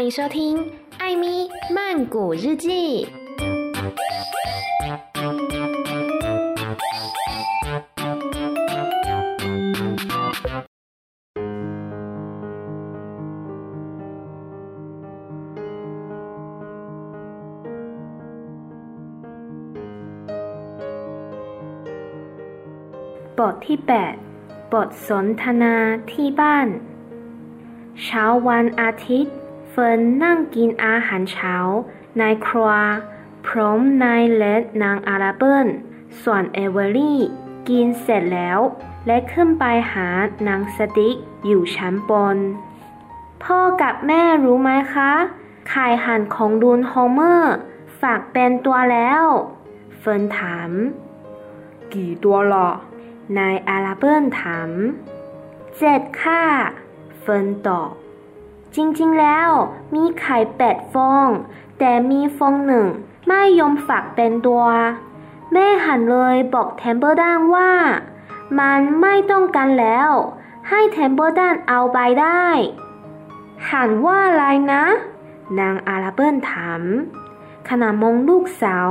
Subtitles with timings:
[0.00, 0.56] 欢迎收听《
[0.98, 3.06] 艾咪曼谷日记》。
[23.38, 23.78] บทที่
[24.24, 25.74] 8 บทสนทนา
[26.12, 26.68] ที่บ้าน
[28.04, 29.34] เช้าวันอาทิตย์
[29.73, 31.55] เฟิร์นนั่งกินอาหารเช้า
[32.17, 32.71] ในครัว
[33.47, 35.67] พร้อมนายและนางอาราเบิล
[36.23, 37.19] ส่วนเอเวอรี่
[37.69, 38.59] กินเสร็จแล้ว
[39.07, 40.07] และขึ้นไปหา
[40.47, 41.15] นางสติ๊ก
[41.45, 42.37] อยู่ชั้นบน
[43.43, 45.11] พ่อกับแม่รู้ไหมคะ
[45.69, 47.55] ไข่หั่นของลุนโฮเมอร์
[48.01, 49.23] ฝากเป็นตัวแล้ว
[49.99, 50.69] เฟิร์นถาม
[51.93, 52.71] กี่ตัวล่ะ
[53.37, 54.69] นายอาราเบิลถาม
[55.77, 56.43] เจ็ดค่ะ
[57.19, 57.91] เฟิร์นตอบ
[58.75, 59.49] จริงๆ แล้ว
[59.95, 61.27] มีไข่แปดฟอง
[61.79, 62.85] แต่มีฟองหนึ่ง
[63.27, 64.65] ไม่ยอมฝากเป็นตัว
[65.51, 67.71] แม่หันเลยบอกเทมเบอร์ดันว่า
[68.59, 70.09] มันไม่ต้องการแล้ว
[70.69, 72.45] ให้เทมเบอร์ดันเอาไปได้
[73.71, 74.83] หันว่าอะไรนะ
[75.59, 76.81] นางอาราเบิลถาม
[77.69, 78.89] ขณะมองลูกสาว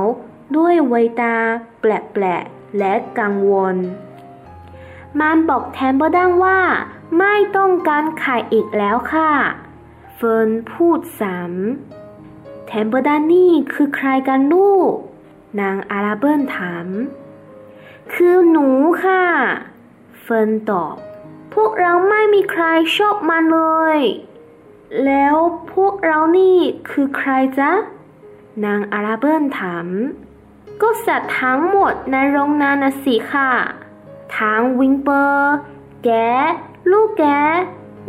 [0.56, 1.36] ด้วยเวยตา
[1.80, 3.76] แปลกๆและกังวล
[5.20, 6.60] มันบอกแทมเบอร์ดังว่า
[7.18, 9.30] ไม่ต้องการไข่อีกแล้วค่ะ
[10.24, 14.92] ฟิร์นพูดซ้ำแทมเบอร์ดันนี่คือใครกันลูก
[15.60, 16.86] นางอาราเบิลถาม
[18.12, 18.68] คือหนู
[19.04, 19.24] ค่ะ
[20.20, 20.96] เฟิร์นตอบ
[21.54, 22.64] พวกเราไม่มีใคร
[22.96, 23.60] ชอบมันเล
[23.96, 23.98] ย
[25.04, 25.34] แล้ว
[25.72, 26.58] พวกเรานี่
[26.90, 27.72] คือใครจ๊ะ
[28.64, 29.86] นางอาราเบิลถาม
[30.80, 33.52] ก็สัตว์ทั้งหมดในโรงนานะสิค่ะ
[34.38, 35.54] ทั้งวิงเปอร์
[36.04, 36.30] แกะ
[36.90, 37.40] ลูกแกะ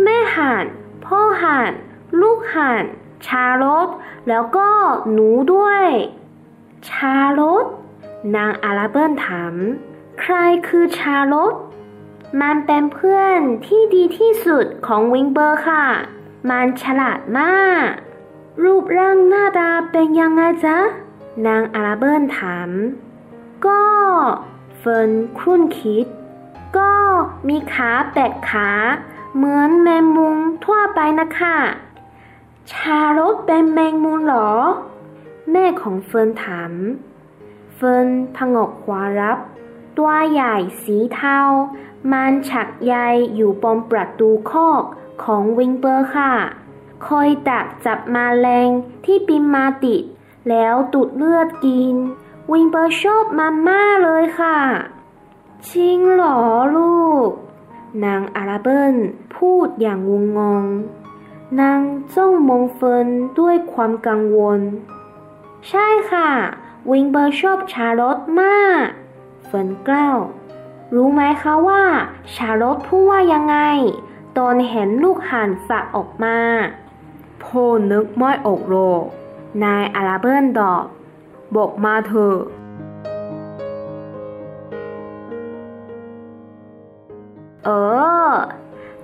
[0.04, 0.66] แม่ห่าน
[1.06, 1.72] พ่อห่าน
[2.20, 2.84] ลูกห่าน
[3.28, 3.88] ชาลด
[4.30, 4.70] แล้วก็
[5.12, 5.84] หนูด้วย
[6.90, 7.66] ชาลด
[8.36, 9.56] นางอาราเบิลถาม
[10.20, 10.34] ใคร
[10.68, 11.54] คือชาลด
[12.42, 15.86] มันเป็นเพื่อนที่ดีที่สุดของวิงเบอร์ค่ะ
[16.50, 17.88] มันฉลาดมาก
[18.64, 20.78] รูปร่างหน้าตาเป็นยังไงจ๊ะ
[21.48, 22.70] นางอาราเบิลถาม
[23.66, 23.82] ก็
[24.78, 26.06] เฟิร์นครุ่นคิด
[26.78, 26.92] ก็
[27.48, 28.70] มีขาแปดขา
[29.36, 31.58] เหมือนแมงมุมทั่วไปนะคะ
[32.70, 34.52] ชารสเป็นแมงมุมหรอ
[35.52, 36.72] แม่ของเฟิร์นถาม
[37.76, 39.38] เฟิร์นพงกขวารับ
[39.98, 41.40] ตัวใหญ่สีเทา
[42.12, 42.96] มันฉักใย
[43.36, 44.84] อยู่บนประตูคอก
[45.24, 46.34] ของวิงเปอร์ค่ะ
[47.06, 48.70] คอยดักจับมาแรง
[49.06, 50.04] ที่ปินมาติด
[50.50, 51.96] แล้วตูดเลือดกิน
[52.52, 54.58] วิงเปอร์ชอบมันมากเลยค่ะ
[55.70, 56.40] จริงหรอ
[56.76, 57.30] ลูก
[58.04, 58.96] นางอาราเบิล
[59.36, 60.66] พูดอย่างงงงง
[61.60, 61.82] นาง
[62.16, 63.08] จ้องมองเฟิร์น
[63.40, 64.60] ด้วยความกังวล
[65.70, 66.30] ใช่ค่ะ
[66.92, 68.86] วิงเบอร์ชอบชาลอตมาก
[69.46, 70.20] เฟิร์นกล่าว
[70.96, 71.84] รู้ไหมคะว่า
[72.36, 73.58] ชาลอตพูดว่ายังไง
[74.38, 76.38] ตอนเห็นลูกห่านฝากออกมา
[77.44, 79.04] พ่อนึกไม่ออกหรอก
[79.64, 80.84] นายอาราเบิลตอบ
[81.56, 82.38] บอกมาเถอะ
[87.66, 87.70] เอ
[88.28, 88.30] อ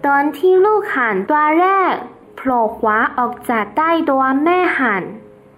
[0.05, 1.95] ตอนที่ลูกห่านตัวแรก
[2.37, 5.03] โผล่ขวาออกจากใต้ตัวแม่ห่าน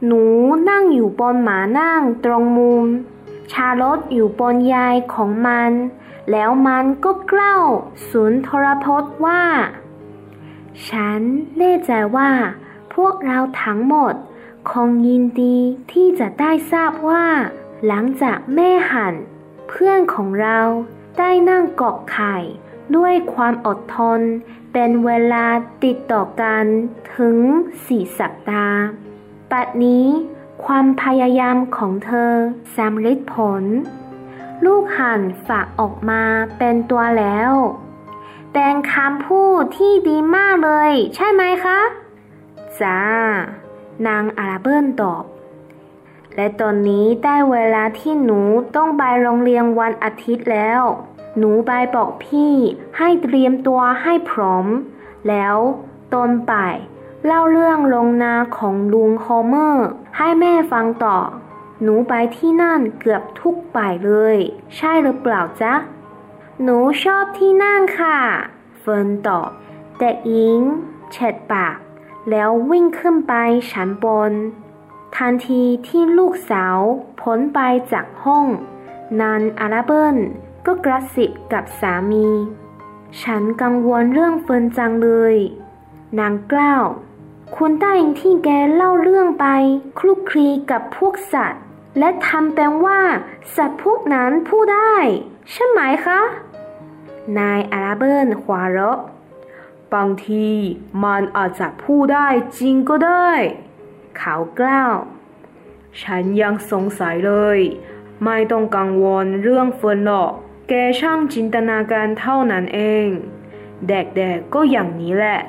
[0.06, 0.24] หนู
[0.70, 2.86] นั่งอยู่บนหมานั่งตรงมุม
[3.52, 5.72] ชาลดอยู่บนยายของมัน
[6.32, 7.64] แล้วมันก็กล้าว
[8.10, 9.44] สุนทรพจน์ว่า
[10.90, 11.22] ฉัน
[11.58, 12.32] แน่ใจว่า
[12.94, 14.14] พวกเราทั้งหมด
[14.72, 15.58] คงยินดี
[15.92, 17.26] ที่จะได้ทราบว่า
[17.88, 19.16] หลังจากแม่หัน
[19.70, 20.60] เพื่อนของเรา
[21.18, 22.36] ได้นั่งกอกไข่
[22.96, 24.20] ด้วยความอดทน
[24.74, 25.46] เป็นเวลา
[25.84, 26.64] ติดต่อกัน
[27.16, 27.38] ถึง
[27.86, 28.80] สี่สัปดาห์
[29.52, 30.08] ปัดนี้
[30.66, 32.34] ความพยายามของเธอ
[32.78, 33.64] สำเร็จผล
[34.66, 36.24] ลูกหันฝากออกมา
[36.58, 37.52] เป็นตัวแล้ว
[38.54, 41.80] เป็นคำพูดที่ดีมากเลย ใช่ไหมคะ
[42.82, 43.00] จ้า
[44.08, 45.24] นางอาราเบิลตอบ
[46.36, 48.40] และตอนนี้ได้เวลาที่หนู
[48.76, 50.82] ต้องไปโรงเรียนวันอาทิตย์แล้ว
[51.40, 52.54] หนูไปบอกพี่
[52.98, 54.66] ให้เตรียมตัวให้พร้อม
[55.28, 55.58] แล้ว
[56.14, 56.76] ตอนบ่าย
[57.26, 59.88] เล่าเรื่องลงนาของลุงโฮเมอร์
[60.18, 61.20] ให้แม่ฟังต่อ
[61.82, 64.38] หนูไปที่นั่นเกือบทุกบ่ายเลย
[64.76, 65.74] ใช่หรือเปล่าจ๊ะ
[66.64, 68.18] หนูชอบที่นั่นค่ะ
[68.80, 69.50] เฟิร์นตอบ
[69.98, 70.62] แต่อิง
[71.12, 71.78] เฉดปาก
[72.30, 73.34] แล้ววิ่งขึ้นไป
[73.72, 74.34] ชั้นบน
[75.16, 76.78] ทันทีที่ลูกสาว
[77.22, 77.60] พ้นไป
[77.92, 78.46] จากห้อง
[79.22, 80.18] นันอาราเบิล
[80.66, 82.28] ก็กระสิบกับสามี
[83.22, 85.36] ฉันกังวลเรื่องเฟินจังเลย
[86.20, 86.84] นางกล้าว
[87.56, 89.46] คุณ答应ที่แกเล่าเรื่องไป
[90.00, 91.64] คลุกคลีกับพวกสัตว์
[92.00, 93.02] และทำเป็นว่า
[93.56, 94.96] สัตว์พวกนั้นพูดได้
[95.52, 96.22] ใช่ไหมคะ
[97.38, 99.00] นายอาราเบิร์นหัวเราะ
[99.94, 100.48] บางที
[101.04, 102.28] มันอาจจะพูดได้
[102.60, 103.30] จริงก็ได้
[104.18, 104.96] เขากล่าว
[106.02, 107.60] ฉันยังสงสัยเลย
[108.24, 110.34] ไม่ต้องกังวลเรื่องฝนหรอก
[110.72, 113.08] แกช่างจินตนาการเท่านั้นเอง
[113.88, 115.40] เด็กๆก็อย่างนี้แหละ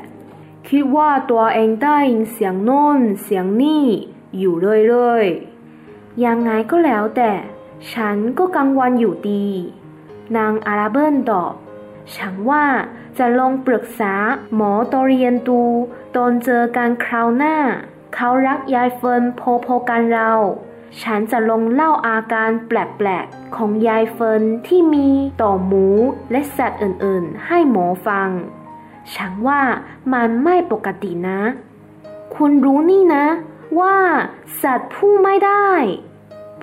[0.68, 3.86] คิดว่าตัวเองได้ยินเสียงโน่นเสียงนี่
[4.38, 4.54] อยู่
[4.88, 7.32] เรื่อยๆ ยังไงก็แล้วแต่
[7.92, 9.48] ฉันก็กังวลอยู่ดี
[10.36, 11.54] นางอาราเบิร์นตอบ
[12.16, 12.66] ฉันว่า
[13.18, 14.14] จะลองปรึกษา
[14.54, 15.62] หมอตอเรียนดู
[16.16, 17.56] ตอนเจอกันคราวหน้า
[18.14, 19.22] เขารักยายเฟิร์น
[19.64, 20.32] พอๆกันเรา
[21.02, 25.08] ฉันจะลงเล่าอาการแปลกๆ ของยายเฟินที่มี
[25.42, 25.86] ต่อหมู
[26.30, 28.28] และสัตว์อื่นๆ ให้หมอฟัง
[29.14, 29.60] ฉันว่า
[30.12, 31.40] มันไม่ปกตินะ
[32.34, 33.26] คุณรู้นี่นะ
[33.80, 33.96] ว่า
[34.62, 35.70] สัตว์พูดไม่ได้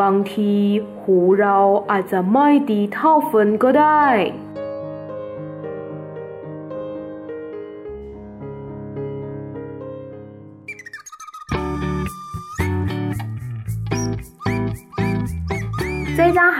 [0.01, 0.53] บางที
[1.01, 1.57] หูเรา
[1.91, 4.05] อาจจะไม่ดีเท่าฝนก็ได้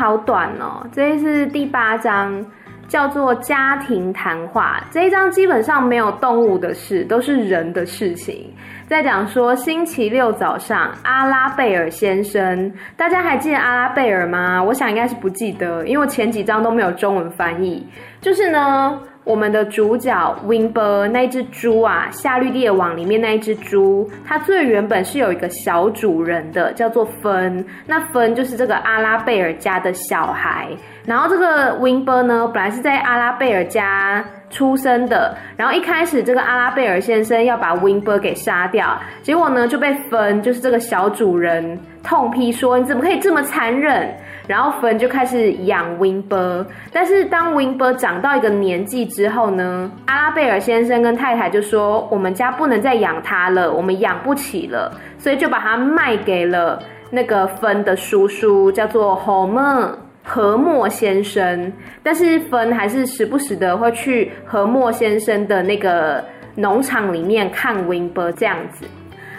[0.08, 2.42] 好短哦，这是第八章，
[2.88, 4.82] 叫做家庭谈话。
[4.90, 8.50] 这一章基本上没有动物的事，都是人的事情。
[8.88, 14.64] 在讲说星期六早上，阿拉贝尔先生，大家还记得阿拉贝尔吗？
[14.64, 17.86] 我想应该是不记得，因为我前几章都没有中文翻译。
[18.22, 18.98] 就是呢。
[19.28, 27.64] 我们的主角 Winber 那一只猪啊，夏绿蒂的网里面那一只猪，它最原本是有一个小主人的，叫做芬。
[27.86, 30.70] 那芬就是这个阿拉贝尔家的小孩。
[31.06, 35.36] 然后这个 Winber 呢，本来是在阿拉贝尔家出生的。
[35.58, 44.10] 然后一开始这个阿拉贝尔先生要把 Winber 给杀掉，结果呢就被芬，就是这个小主人痛批说：“你怎么可以这么残忍？”
[44.48, 54.90] 然后芬就开始养 Wimber，但是当 Wimber 长到一个年纪之后呢，阿拉贝尔先生跟太太就说：“我们家不能再养他了，我们养不起了，
[55.20, 61.72] 所以就把它卖给了那个芬的叔叔，叫做侯默何莫先生。
[62.02, 66.24] 但是芬还是时不时的会去何莫先生的那个
[66.56, 68.86] 农场里面看 Wimber 这样子。”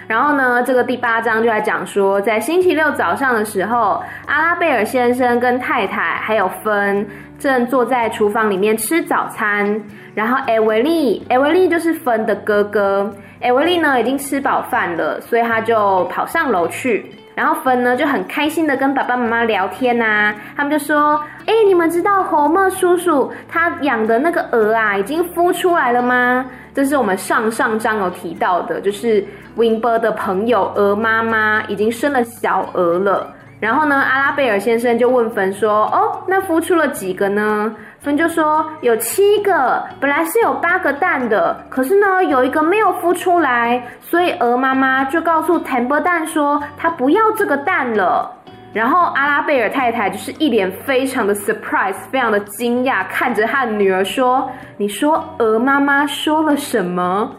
[0.09, 7.07] 然后呢，这个第八章就来讲说，在星期六早上的时候，阿拉贝尔先生跟太太还有芬
[7.39, 9.81] 正坐在厨房里面吃早餐。
[10.15, 13.13] 然后艾维利，艾维利就是芬的哥哥。
[13.43, 17.13] 艾维利呢已经吃饱饭了，所以他就跑上楼去。
[17.35, 26.45] 然后芬呢就很开心的跟爸爸妈妈聊天呐、啊，他们就说：“哎，你们知道侯默叔叔他养的那个鹅啊，已经孵出来了吗？”
[26.75, 29.25] 这是我们上上章有提到的，就是
[29.57, 33.35] Wimber 的朋友鹅妈妈已经生了小鹅了。
[33.61, 48.33] 然后呢，阿拉贝尔先生就问芬说：“哦，那孵出了几个呢？”芬就说：“有七个，本来是有八个蛋的，可是呢，有一个没有孵出来，所以鹅妈妈就告诉 Temper 蛋说，她不要这个蛋了。”
[48.73, 54.49] 然后阿拉贝尔太太就是一脸非常的 surprise，非常的惊讶，看着她女儿说
[54.79, 57.35] ：“你说鹅妈妈说了什么？”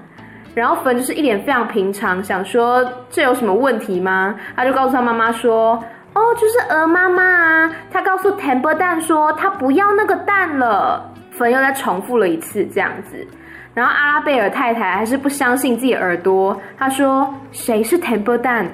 [0.54, 4.36] 然后芬就是一脸非常平常，想说这有什么问题吗？
[4.56, 5.84] 他就告诉他妈妈说。
[6.12, 11.08] 哦，就是鹅妈妈啊，她告诉 Temper 蛋说他不要那个蛋了。
[11.30, 13.26] 芬又再重复了一次这样子，
[13.76, 18.68] 然后阿拉贝尔太太还是不相信自己耳朵，她说谁是 Temper 蛋？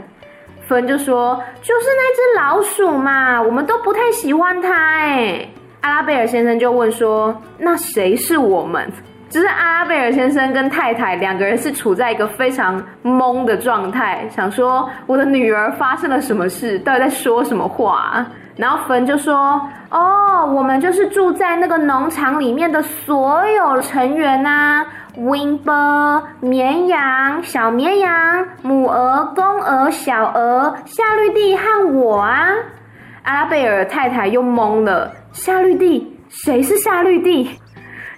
[0.65, 5.45] 芬就说就是那只老鼠嘛，我们都不太喜欢它哎。
[5.81, 8.89] 阿拉贝尔先生就问说那谁是我们？
[9.35, 18.25] 只是阿拉贝尔先生跟太太两个人是处在一个非常懵的状态，想说我的女儿发生了什么事，到底在说什么话？
[18.55, 19.61] 然后芬就说
[19.91, 24.85] ：“哦，我们就是住在那个农场里面的所有成员呐
[25.17, 32.47] ，Wimber、绵羊、小绵羊、母鹅、公鹅、小鹅、夏绿蒂和我啊。”
[33.23, 36.17] 阿拉贝尔太太又懵了，夏绿蒂？
[36.29, 37.59] 谁是夏绿蒂？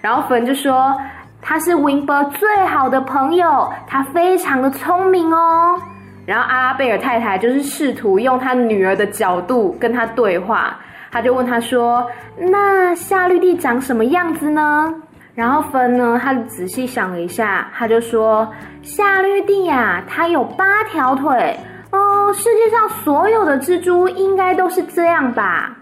[0.00, 0.96] 然后芬就说
[1.40, 5.80] 他是 Winber 最好的朋友，他非常的聪明哦。
[6.26, 10.76] 然后阿拉贝尔太太就是试图用他女儿的角度跟他对话，
[11.10, 14.94] 他就问他说：“那夏绿蒂长什么样子呢？”
[15.34, 18.46] 然后芬呢，他仔细想了一下，他就说
[18.82, 21.56] ：“夏绿蒂呀，它有八条腿
[21.92, 25.74] 哦，世界上所有的蜘蛛应该都是这样吧？”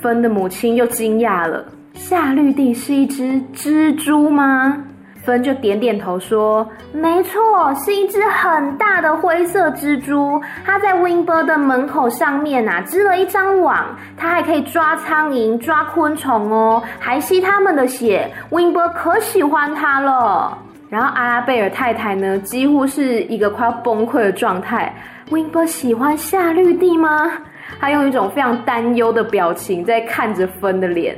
[0.00, 1.62] 芬的母亲又惊讶了。
[2.00, 3.22] 夏绿蒂是一只
[3.54, 4.74] 蜘蛛吗？
[5.22, 7.38] 芬就点点头说：“没错，
[7.74, 10.40] 是一只很大的灰色蜘蛛。
[10.64, 13.84] 它在 w i n b e r 的门口上面啊，织了一张网，
[14.16, 18.28] 它还可以抓苍蝇、抓昆虫哦，还吸它们的血。
[18.48, 20.56] w i n b e r 可喜欢它了。”
[20.88, 24.92] 然后阿拉贝尔太太呢，几乎是一个快要崩溃的状态。
[25.30, 27.30] w i n b e r 喜欢夏绿蒂吗？
[27.78, 31.14] 他用一种非常担忧的表情在看着芬的脸。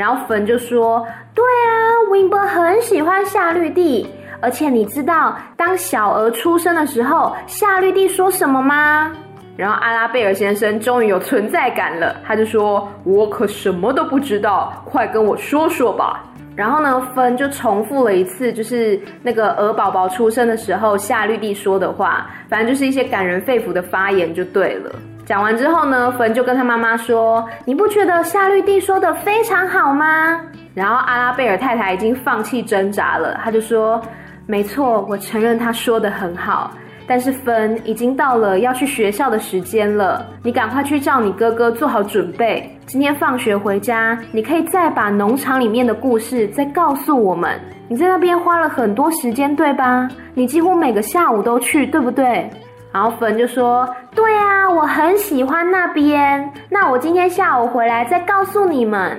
[0.00, 1.68] 然后芬就说：“对啊
[2.10, 4.08] win 很喜欢夏绿蒂，
[4.40, 9.12] 而且你知道当小鹅出生的时候，夏绿蒂说什么吗？”
[9.58, 16.24] 然后阿拉贝尔先生终于有存在感了，他就说：“我可什么都不知道，快跟我说说吧。”
[16.56, 24.90] 然后呢，芬就重复了一次，就是那个鹅宝宝出生的时候夏绿蒂说的话，反正就是一些感人肺腑的发言就对了。
[25.30, 30.40] 讲完之后呢，芬就跟他妈妈说：“你不觉得夏绿蒂说的非常好吗？”
[30.74, 34.02] 然后阿拉贝尔太太已经放弃挣扎了，她就说
[34.44, 36.72] ：“没错，我承认她说的很好。
[37.06, 42.68] 但是芬已经到了要去学校的时间了，你赶快去叫你哥哥做好准备。
[42.86, 47.56] 今天放学回家，你可以再把农场里面的故事再告诉我们。
[47.86, 50.08] 你在那边花了很多时间，对吧？
[50.34, 52.50] 你几乎每个下午都去，对不对？”
[52.92, 56.52] 然后芬就说：“对啊，我很喜欢那边。
[56.68, 59.16] 那我今天下午回来再告诉你们。”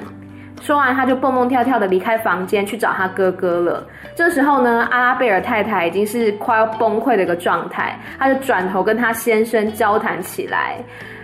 [0.61, 3.83] 说完，他就蹦蹦跳跳的离开房间去找他哥哥了。
[4.15, 10.75] 这时候呢，阿拉贝尔太太已经是快要崩溃的一个状态，他就转头跟他先生交谈起来。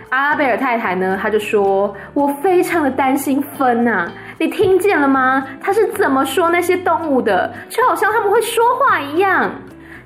[0.08, 5.46] 阿拉贝尔太太呢，他就说：“我非常的担心芬呐，你听见了吗？
[5.60, 7.52] 他是怎么说那些动物的？
[7.68, 9.50] 就好像他们会说话一样。”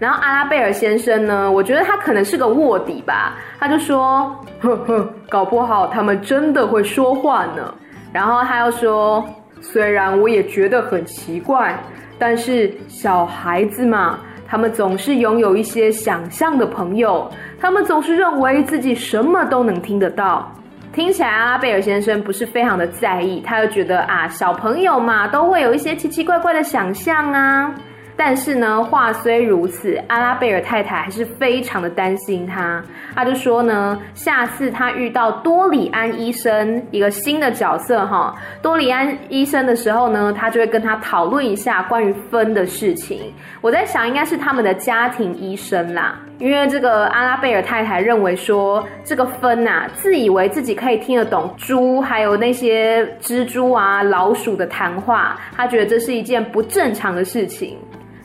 [0.02, 7.72] 然后阿拉贝尔先生呢，我觉得他可能是个卧底吧，他就说：“呵呵，搞不好他们真的会说话呢。”
[8.12, 9.24] 然后他又说
[9.62, 11.78] ：“虽然我也觉得很奇怪，
[12.18, 17.30] 但是小孩子嘛，他们总是拥有一些想象的朋友，
[17.60, 20.52] 他们总是认为自己什么都能听得到。”
[20.92, 27.72] 听起来阿拉贝尔先生不是非常的在意，他又觉得啊，小朋友嘛，都会有一些奇奇怪怪的想象啊。
[28.16, 32.82] 但是呢，话虽如此，阿拉贝尔太太还是非常的担心他。
[33.14, 43.32] 他就说呢，下次他遇到多里安医生一个新的角色哈，多里安医生的时候呢，他就会跟他讨论一下关于分的事情。
[43.60, 57.78] 我在想，应该是他们的家庭医生啦，因为这个阿拉贝尔太太认为说，这个分呐，自以为自己可以听得懂猪还有那些蜘蛛啊、老鼠的谈话，他觉得这是一件不正常的事情。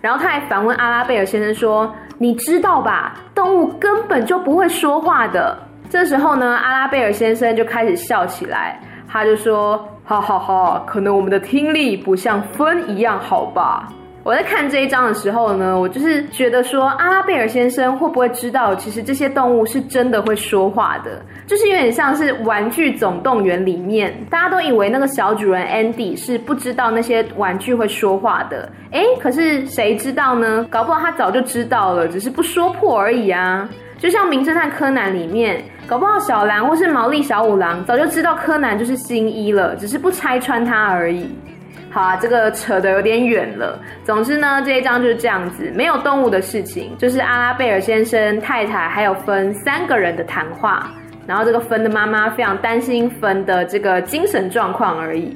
[0.07, 3.15] 然后他还反问阿拉贝尔先生说：“你知道吧？
[3.35, 5.59] 动物根本就不会说话的。”
[5.91, 13.89] 这时候呢，阿拉贝尔先生就开始笑起来，他就说：“哈哈哈，可能我们的听力不像风一样好吧。”
[14.27, 30.67] 我在看这一章的时候呢，我就是觉得说，阿拉贝尔先生会不会知道，其实这些动物是真的会说话的，就是有点像是《玩具总动员》里面，大家都以为那个小主人 Andy 是不知道那些玩具会说话的，诶，可是谁知道呢？
[30.69, 33.69] 搞不好他早就知道了，只是不说破而已啊。
[33.97, 41.33] 就像《名侦探柯南》里面，搞不好小兰或是毛利小五郎早就知道柯南就是新一了，只是不拆穿他而已。
[41.89, 43.79] 好啊，这个扯得有点远了。
[44.03, 50.91] 总之呢，这一章就是这样子，没有动物的事情，就是阿拉贝尔先生、太太还有芬三个人的谈话。
[51.25, 55.35] 然后这个芬的妈妈非常担心芬的这个精神状况而已。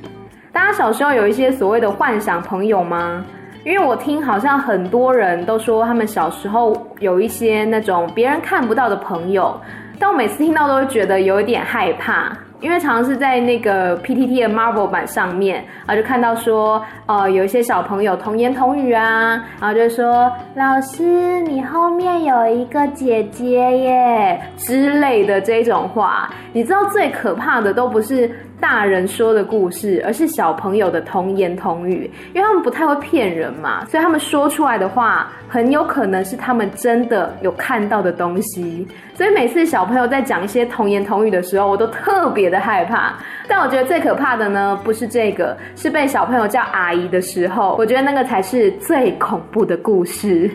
[0.52, 3.26] 大家小时候有一些所谓的幻想朋友吗？
[3.64, 9.60] 因为我听好像很多人都说他们小时候有一些那种别人看不到的朋友，
[10.00, 12.36] 但我每次听到都会觉得有一点害怕。
[12.62, 26.30] 因为常常是在那个 PTT 的 Marvel 版上面，然后就看到说，呃，有一些小朋友童言童语啊，然后就说，老师，你后面有一个姐姐耶之类的这种话。
[26.54, 28.30] 你知道最可怕的都不是
[28.62, 38.88] 大人说的故事，而是小朋友的童言童语，因为他们不太会骗人嘛，所以他们说出来的话很有可能是他们真的有看到的东西。
[39.16, 43.14] 所以每次小朋友在讲一些童言童语的时候，我都特别的害怕。
[43.48, 50.50] 但我觉得最可怕的呢，不是这个，是被小朋友叫阿姨的时候，我觉得那个才是最恐怖的故事。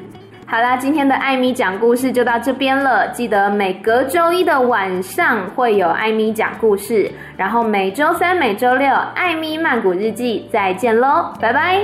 [0.48, 3.08] 好啦，今天的艾米讲故事就到这边了。
[3.08, 11.80] 记得每隔周一的晚上会有艾米讲故事，然后每周三、每周六艾米曼谷日记再见喽，拜拜。